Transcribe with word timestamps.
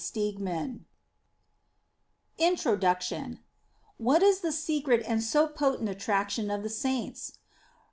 xxxvii 0.01 0.35
xvii 0.39 0.85
INTRODUCTION 2.39 3.39
WHAT 3.99 4.23
is 4.23 4.39
the 4.39 4.51
secret 4.51 5.03
and 5.07 5.21
so 5.21 5.45
potent 5.47 5.89
attraction 5.89 6.49
of 6.49 6.63
the 6.63 6.69
Saints 6.69 7.37